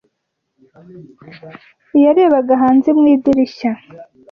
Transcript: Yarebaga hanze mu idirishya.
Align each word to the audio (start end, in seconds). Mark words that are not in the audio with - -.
Yarebaga 2.03 2.53
hanze 2.63 2.89
mu 2.97 3.05
idirishya. 3.15 3.71